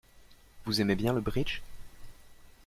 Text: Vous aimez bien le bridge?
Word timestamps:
Vous 0.65 0.81
aimez 0.81 0.95
bien 0.95 1.13
le 1.13 1.21
bridge? 1.21 1.61